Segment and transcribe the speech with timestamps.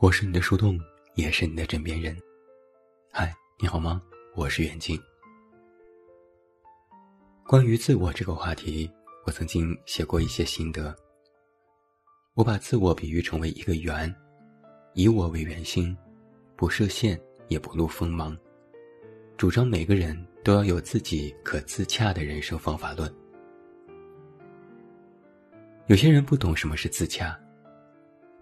[0.00, 0.80] 我是你的树洞，
[1.14, 2.16] 也是你的枕边人。
[3.12, 4.00] 嗨，你好吗？
[4.34, 4.98] 我是远近。
[7.46, 8.90] 关于自我这个话题，
[9.26, 10.96] 我曾经写过一些心得。
[12.32, 14.10] 我把自我比喻成为一个圆，
[14.94, 15.94] 以我为圆心，
[16.56, 18.34] 不设限，也不露锋芒，
[19.36, 23.14] 主张每个人都要有自己可自洽的人生方法论。
[25.88, 27.38] 有些人不懂什么是自洽。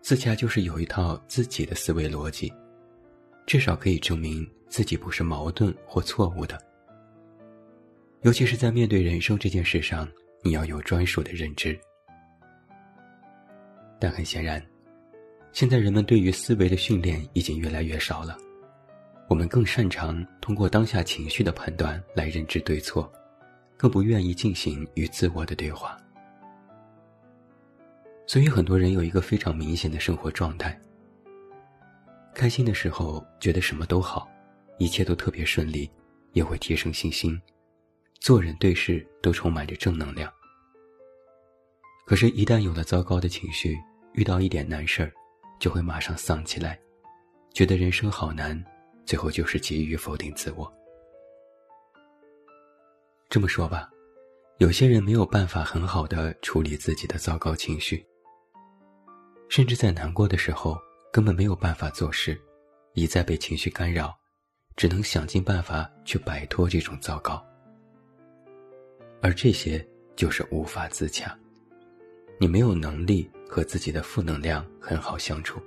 [0.08, 2.50] 自洽就是有一套自己的思维逻辑，
[3.44, 6.58] 至少可以证明自己不是矛盾或错误的。
[8.22, 10.08] 尤其是在面对人生这件事上，
[10.42, 11.78] 你要有专属的认知。
[14.00, 14.64] 但很显然，
[15.52, 18.34] 现在人们对于思维的训练已经越来越少了，
[19.28, 23.12] 我们更擅长通过当下情绪的判断来认知对错，
[23.76, 25.98] 更不愿意进行与自我的对话。
[28.28, 30.78] 所以，很多人有一个非常明显的生活状态：
[32.34, 34.28] 开心的时候觉得什么都好，
[34.78, 35.90] 一切都特别顺利，
[36.34, 37.40] 也会提升信心，
[38.20, 40.30] 做人对事都充满着正能量。
[42.04, 43.78] 可是，一旦有了糟糕的情绪，
[44.12, 45.10] 遇到一点难事儿，
[45.58, 46.78] 就会马上丧起来，
[47.54, 48.62] 觉得人生好难，
[49.06, 50.70] 最后就是急于否定自我。
[53.30, 53.88] 这么说吧，
[54.58, 58.06] 有些人没有办法很好的处理自己的糟糕情绪。
[59.48, 60.78] 甚至在难过的时候，
[61.12, 62.38] 根本没有办法做事，
[62.92, 64.16] 一再被情绪干扰，
[64.76, 67.44] 只能想尽办法去摆脱这种糟糕。
[69.20, 71.36] 而这些就是无法自洽，
[72.38, 75.60] 你没有能力和自己的负能量很好相处。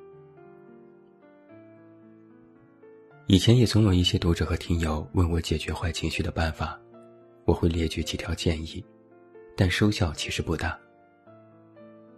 [3.28, 6.80] 以前也总有一些读者和听友问我解决坏情绪的办法，
[7.46, 8.84] 我会列举几条建议，
[9.56, 10.78] 但收效其实不大。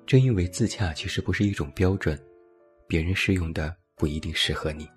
[0.06, 2.19] 正因为自洽其实不是一种标准，
[2.88, 4.88] 别人适用的不一定适合你。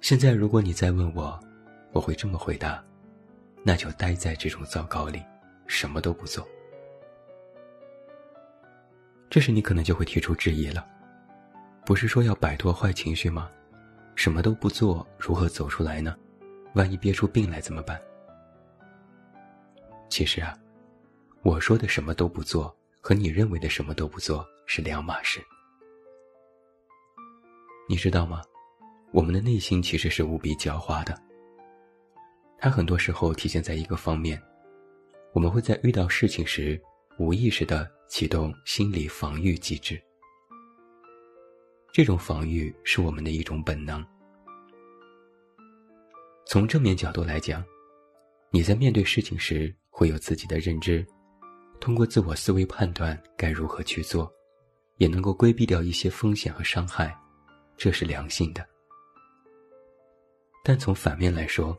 [0.00, 1.38] 现在如果你再问我，
[1.92, 2.82] 我会这么回答：
[3.62, 5.22] 那就待在这种糟糕里，
[5.66, 6.46] 什么都不做。
[9.28, 10.84] 这时你可能就会提出质疑了：
[11.86, 13.48] 不是说要摆脱坏情绪吗？
[14.16, 16.16] 什么都不做，如何走出来呢？
[16.74, 18.00] 万一憋出病来怎么办？
[20.08, 20.58] 其实啊，
[21.42, 22.76] 我说的什么都不做。
[23.00, 25.40] 和你认为的什么都不做是两码事，
[27.88, 28.42] 你知道吗？
[29.12, 31.18] 我们的内心其实是无比狡猾的。
[32.58, 34.40] 它很多时候体现在一个方面：
[35.32, 36.80] 我们会在遇到事情时，
[37.18, 40.00] 无意识的启动心理防御机制。
[41.92, 44.04] 这种防御是我们的一种本能。
[46.46, 47.64] 从正面角度来讲，
[48.50, 51.04] 你在面对事情时会有自己的认知。
[51.80, 54.30] 通过自我思维判断该如何去做，
[54.98, 57.16] 也能够规避掉一些风险和伤害，
[57.76, 58.64] 这是良性的。
[60.62, 61.74] 但从反面来说，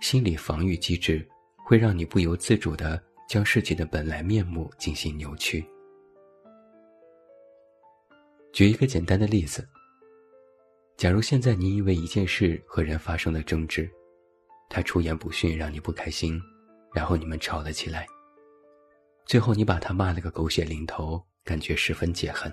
[0.00, 1.26] 心理防御机制
[1.64, 5.66] 会让你不由自主的将事情的本来面目进行扭曲。
[8.52, 9.68] 举一个简单的例子：
[10.96, 13.90] 假如现在你因为一件事和人发生了争执，
[14.70, 16.40] 他出言不逊让你不开心，
[16.94, 18.06] 然后你们吵了起来。
[19.26, 22.52] 最后，你把他骂了个狗血淋头，感觉十分解恨。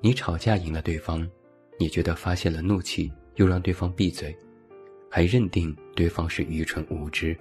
[0.00, 1.30] 你吵架赢了对方，
[1.78, 4.34] 你觉得发泄了怒气，又让对方闭嘴，
[5.10, 7.36] 还认定对方是愚蠢无知，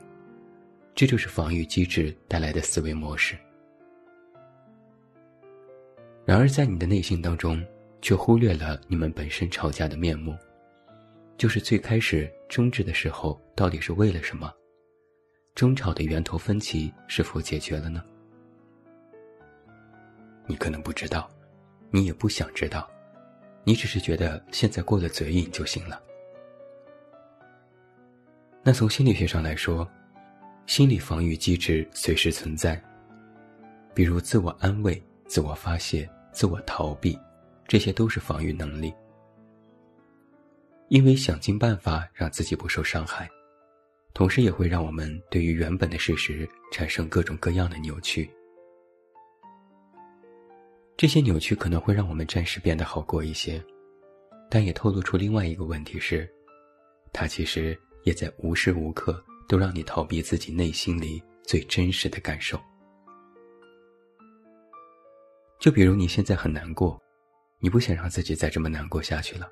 [0.94, 3.38] 这就是防御机制带来的思维模式。
[6.26, 7.66] 然而，在你的内心当中，
[8.02, 10.38] 却忽略了你们本身吵架的面目，
[11.38, 14.54] 就是最开始争执的时候，到底是为了什么？
[15.60, 18.02] 争吵的源头分歧是否解决了呢？
[20.48, 21.30] 你可能不知道，
[21.92, 22.90] 你也不想知道，
[23.66, 26.02] 你只是觉得现在过了嘴瘾就行了。
[28.64, 29.86] 那从心理学上来说，
[30.66, 32.82] 心理防御机制随时存在，
[33.94, 37.20] 比如自我安慰、自我发泄、自我逃避，
[37.68, 38.94] 这些都是防御能力，
[40.88, 43.30] 因为想尽办法让自己不受伤害。
[44.14, 48.30] 同时也会让我们对于原本的事实产生各种各样的扭曲，
[50.98, 53.64] 这些扭曲可能会让我们暂时变得好过一些，
[54.50, 56.30] 但也透露出另外一个问题是，
[57.14, 62.60] 它其实也在无时无刻都让你逃避自己内心里最真实的感受。
[65.60, 67.02] 就比如你现在很难过，
[67.60, 69.50] 你不想让自己再这么难过下去了，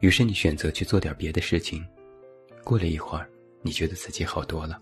[0.00, 1.86] 于是你选择去做点别的事情，
[2.64, 3.30] 过了一会儿。
[3.62, 4.80] 你觉得自己好多了，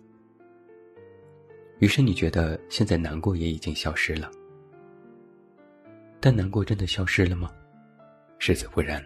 [1.79, 4.31] 于是你觉得现在难过也已经消失了。
[6.21, 7.51] 但难过真的消失了吗？
[8.39, 9.05] 实则不然，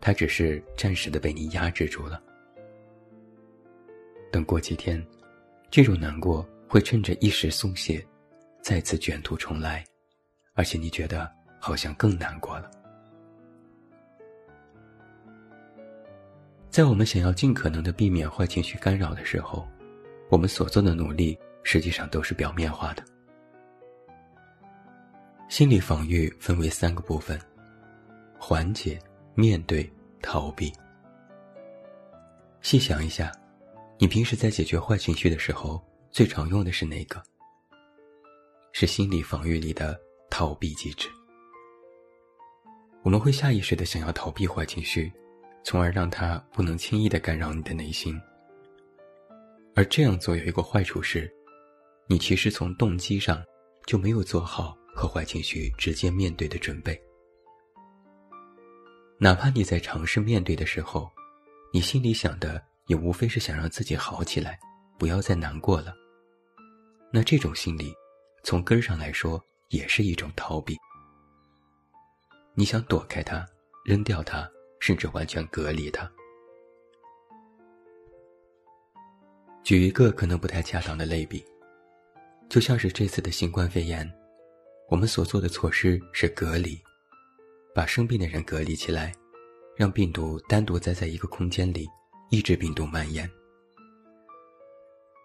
[0.00, 2.22] 它只是暂时的被你压制住了。
[4.32, 5.04] 等过几天，
[5.70, 8.06] 这种难过会趁着一时松懈，
[8.62, 9.84] 再次卷土重来，
[10.54, 12.70] 而且你觉得好像更难过了。
[16.76, 19.66] 在我们想要尽可能的避免坏情绪干扰的时候，
[20.28, 23.02] 我们所做的努力实际上都是表面化的。
[25.48, 27.40] 心理防御分为三个部分：
[28.38, 28.98] 缓解、
[29.34, 29.90] 面对、
[30.20, 30.70] 逃避。
[32.60, 33.32] 细想一下，
[33.96, 37.22] 你平时在解决坏情绪的时候，最常用的是哪个？
[38.72, 41.08] 是心理防御里的逃避机制。
[43.02, 45.10] 我们会下意识的想要逃避坏情绪。
[45.68, 48.16] 从而让他不能轻易的干扰你的内心。
[49.74, 51.28] 而这样做有一个坏处是，
[52.06, 53.42] 你其实从动机上
[53.84, 56.96] 就没有做好和坏情绪直接面对的准备。
[59.18, 61.10] 哪怕你在尝试面对的时候，
[61.72, 64.56] 你心里想的也无非是想让自己好起来，
[64.96, 65.92] 不要再难过了。
[67.12, 67.92] 那这种心理，
[68.44, 70.76] 从根上来说也是一种逃避。
[72.54, 73.44] 你想躲开它，
[73.84, 74.48] 扔掉它。
[74.80, 76.10] 甚至完全隔离他。
[79.62, 81.44] 举一个可能不太恰当的类比，
[82.48, 84.08] 就像是这次的新冠肺炎，
[84.88, 86.78] 我们所做的措施是隔离，
[87.74, 89.12] 把生病的人隔离起来，
[89.76, 91.88] 让病毒单独待在一个空间里，
[92.30, 93.28] 抑制病毒蔓延。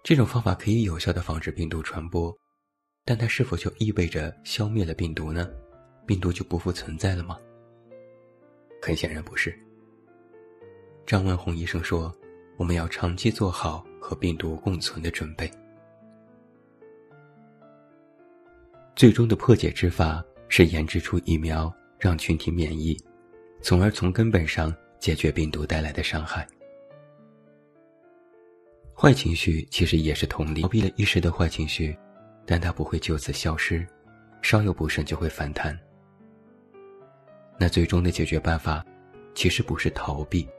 [0.03, 2.36] 这种方法可以有效的防止病毒传播，
[3.06, 5.48] 但它是否就意味着消灭了病毒呢？
[6.07, 7.38] 病毒就不复存在了吗？
[8.81, 9.57] 很显然不是。
[11.05, 12.13] 张文宏医生说
[12.57, 15.49] ：“我们要长期做好和病毒共存的准备。
[18.95, 22.97] 最终的破解之法是研制出疫苗，让群体免疫，
[23.61, 26.47] 从而从根本上解决病毒带来的伤害。
[28.95, 31.97] 坏情绪其实也是同理，逃避了一时的坏情绪，
[32.45, 33.85] 但它不会就此消失，
[34.41, 35.77] 稍有不慎就会反弹。”
[37.61, 38.83] 那最终的解决办法，
[39.35, 40.49] 其实不是逃避，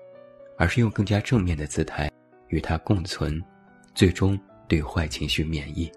[0.57, 2.09] 而是用更加正面的姿态
[2.47, 3.43] 与它共存，
[3.93, 4.39] 最终
[4.69, 5.91] 对坏情绪免疫。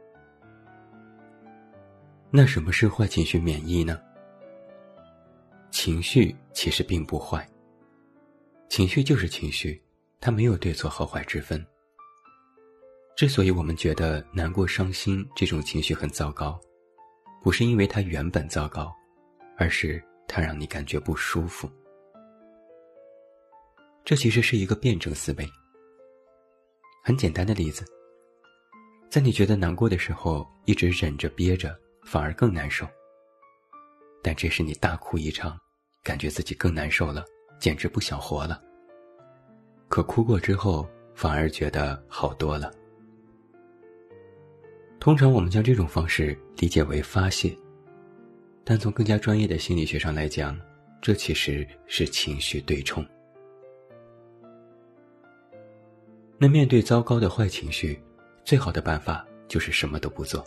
[2.32, 4.02] 那什么是坏情绪免疫呢？
[5.70, 7.48] 情绪其实并不坏，
[8.68, 9.80] 情绪就是情绪，
[10.20, 11.64] 它没有对错好坏之分。
[13.16, 16.60] 之所以我们觉得难过、伤心这种情绪很糟糕，
[17.44, 18.92] 不是因为它原本糟糕，
[19.56, 20.04] 而是。
[20.28, 21.70] 它让你感觉不舒服，
[24.04, 25.50] 这其实是一个辩证思维。
[27.04, 27.86] 很简单的例子，
[29.10, 32.88] 在你觉得难过的时候，一直忍着憋着，反而更难受。
[34.24, 35.58] 但这时你大哭一场，
[36.04, 37.24] 感觉自己更难受了，
[37.60, 38.62] 简直不想活了。
[39.88, 42.74] 可哭过之后，反而觉得好多了。
[45.00, 47.56] 通常我们将这种方式理解为发泄。
[48.66, 50.60] 但从更加专业的心理学上来讲，
[51.00, 53.06] 这其实是情绪对冲。
[56.38, 58.02] 那面对糟糕的坏情绪，
[58.44, 60.44] 最好的办法就是什么都不做。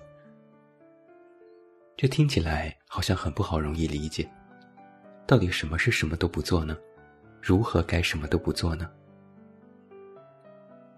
[1.97, 4.29] 这听起来好像很不好，容易理解。
[5.25, 6.77] 到底什么是什么都不做呢？
[7.41, 8.91] 如何该什么都不做呢？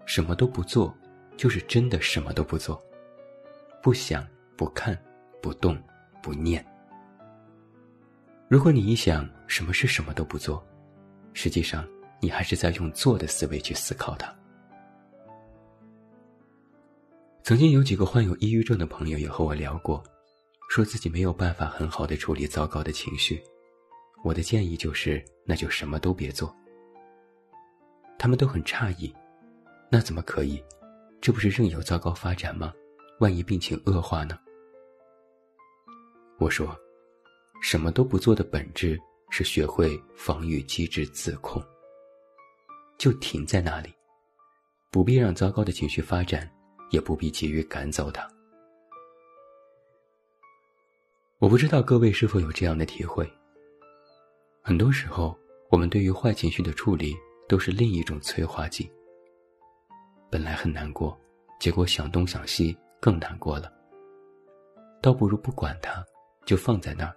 [0.05, 0.91] 什么都不做，
[1.37, 2.83] 就是真的什么都不做，
[3.81, 4.97] 不想、不看、
[5.39, 5.79] 不动、
[6.21, 6.65] 不念。
[8.51, 10.61] 如果你一想什么是什么都不做，
[11.31, 11.87] 实际上
[12.19, 14.29] 你还是在用做的思维去思考它。
[17.43, 20.03] 曾经有几个患有抑郁症的朋友也和我聊过，
[20.69, 23.41] 说自己没有办法很好的处理糟糕的情绪。
[24.21, 26.53] 我的建议就是，那就什么都别做。
[28.19, 29.15] 他们都很诧异，
[29.89, 30.61] 那怎么可以？
[31.21, 32.73] 这不是任由糟糕发展吗？
[33.21, 34.37] 万一病情恶化呢？
[36.37, 36.77] 我说。
[37.61, 38.99] 什么都不做的本质
[39.29, 41.63] 是学会防御机制自控，
[42.97, 43.93] 就停在那里，
[44.89, 46.51] 不必让糟糕的情绪发展，
[46.89, 48.27] 也不必急于赶走它。
[51.37, 53.31] 我不知道各位是否有这样的体会。
[54.61, 55.37] 很多时候，
[55.69, 57.15] 我们对于坏情绪的处理
[57.47, 58.91] 都是另一种催化剂。
[60.29, 61.19] 本来很难过，
[61.59, 63.71] 结果想东想西更难过了，
[65.01, 66.03] 倒不如不管它，
[66.45, 67.15] 就放在那儿。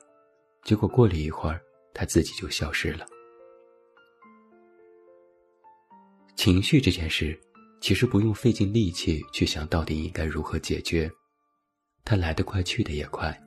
[0.64, 1.61] 结果过了一会儿，
[1.92, 3.06] 他自己就消失了。
[6.37, 7.38] 情绪这件事，
[7.80, 11.11] 其实不用费尽力气去想到底应该如何解决，
[12.04, 13.38] 它来得快，去得也快，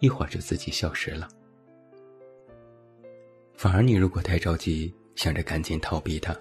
[0.00, 1.28] 一会儿就自己消失了。
[3.54, 6.36] 反而你如果太着急，想着赶紧逃避它，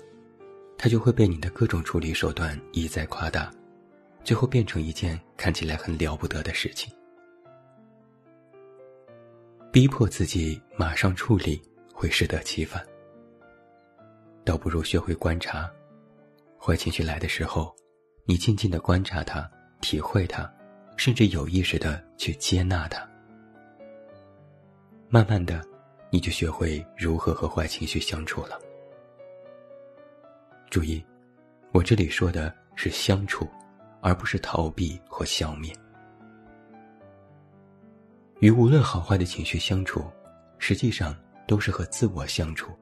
[0.78, 3.52] 它就会被你的各种处理手段一再夸大，
[4.24, 6.92] 最后变成一件看起来很了不得的事情。
[9.74, 11.60] 逼迫自己马上处理，
[11.92, 12.86] 会适得其反。
[14.46, 15.68] 倒不如学会观察，
[16.62, 17.76] 坏情绪来的时候，
[18.24, 19.50] 你静静的观察它，
[19.82, 20.48] 体会它，
[20.96, 23.04] 甚至有意识的去接纳它。
[25.10, 25.60] 慢慢的。
[26.12, 28.62] 你就学会如何和坏情绪相处了。
[30.70, 31.04] 注意，
[31.72, 33.50] 我这里说的是相处，
[34.00, 35.76] 而不是逃避或消灭。
[38.44, 40.04] 与无论好坏的情绪相处，
[40.60, 42.78] 实际上都是和自我相处。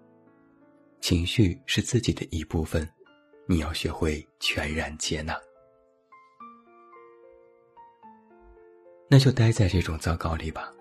[1.02, 2.90] 情绪是自己的一部分，
[3.48, 5.40] 你要学会全然接纳。
[9.08, 10.74] 那就待在这种糟糕里吧，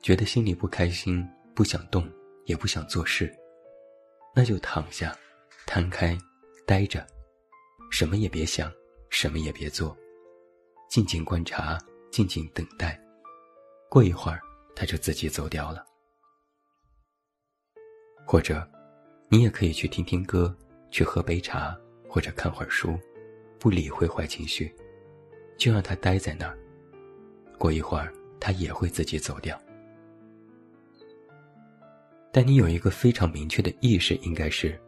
[0.00, 1.22] 觉得心里不开心。
[1.54, 2.10] 不想动，
[2.46, 3.32] 也不想做事，
[4.34, 5.14] 那就躺下，
[5.66, 6.18] 摊开，
[6.66, 7.06] 待着，
[7.90, 8.72] 什么也别想，
[9.10, 9.94] 什么也别做，
[10.88, 11.78] 静静观察，
[12.10, 12.98] 静静等待，
[13.88, 14.40] 过一会儿，
[14.74, 15.84] 他就自己走掉了。
[18.26, 18.66] 或者，
[19.28, 20.56] 你也可以去听听歌，
[20.90, 21.76] 去喝杯茶，
[22.08, 22.98] 或者看会儿书，
[23.58, 24.74] 不理会坏情绪，
[25.56, 26.58] 就让他待在那儿，
[27.58, 29.60] 过一会儿，他也会自己走掉。
[32.32, 34.80] 但你有一个非常明确的意识，应该是：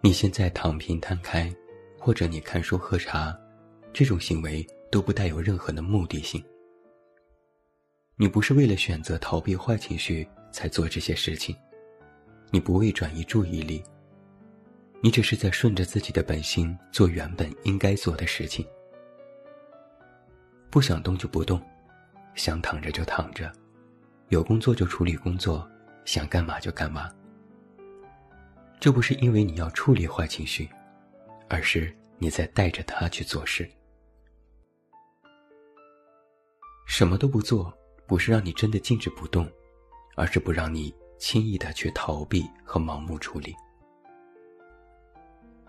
[0.00, 1.52] 你现在躺平摊开，
[1.98, 3.36] 或者你看书喝茶，
[3.92, 6.44] 这种行为都不带有任何的目的性。
[8.22, 11.56] 你不是为了选择逃避坏情绪才做这些事情，
[12.52, 13.82] 你不为转移注意力，
[15.00, 18.64] 你只是在顺着自己的本心做原本应该做的事情。
[20.70, 21.60] 不想动就不动，
[22.36, 23.50] 想躺着就躺着，
[24.28, 25.68] 有工作就处理工作。
[26.04, 27.10] 想干嘛就干嘛。
[28.78, 30.68] 这不是因为你要处理坏情绪，
[31.48, 33.68] 而是你在带着他去做事。
[36.86, 37.76] 什么都不做，
[38.12, 39.50] 不是让你真的静止不动，
[40.16, 43.56] 而是不让你轻易的去逃避和盲目处理。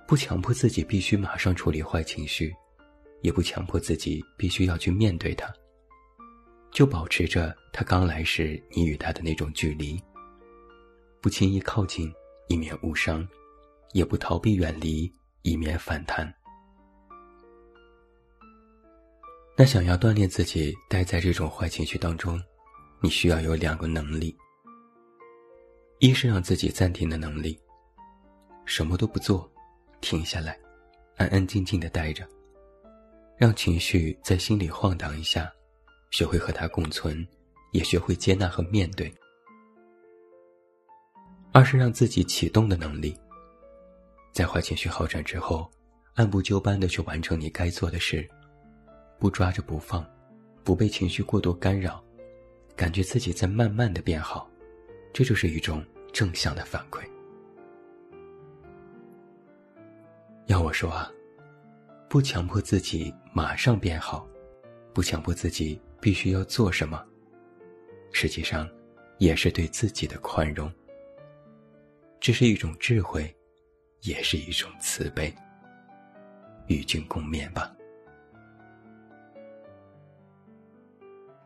[0.05, 2.53] 不强迫自己必须马上处理坏情绪，
[3.21, 5.49] 也不强迫自己必须要去面对它，
[6.69, 9.97] 就保持着他刚来时你与他的那种距离。
[11.21, 12.13] 不轻易靠近，
[12.49, 13.25] 以免误伤；
[13.93, 15.09] 也不逃避远离，
[15.43, 16.29] 以免反弹。
[19.55, 22.41] 那想要锻炼自己待在这种坏情绪当中，
[22.99, 24.35] 你需要有两个能力：
[25.99, 27.59] 一是让自己暂停的能力，
[28.65, 29.47] 什么都不做，
[30.01, 30.57] 停下来，
[31.17, 32.27] 安安静静的待着，
[33.37, 35.51] 让情绪在心里晃荡一下，
[36.09, 37.25] 学会和它共存，
[37.73, 39.13] 也学会接纳和面对。
[41.51, 43.15] 二是让自己启动的能力，
[44.31, 45.69] 在坏情绪好转之后，
[46.15, 48.27] 按部就班的去完成你该做的事，
[49.23, 50.05] 不抓着不放，
[50.65, 52.03] 不被情绪过多干扰，
[52.75, 54.51] 感觉自己在慢慢的变好，
[55.13, 57.01] 这就是一种正向的反馈。
[60.47, 61.09] 要我说啊，
[62.09, 64.27] 不强迫自己马上变好，
[64.91, 67.01] 不强迫自己必须要做什么，
[68.11, 68.69] 实际上，
[69.19, 70.69] 也是对自己的宽容。
[72.19, 73.33] 这是一种智慧，
[74.01, 75.33] 也是一种慈悲。
[76.67, 77.73] 与君共勉吧。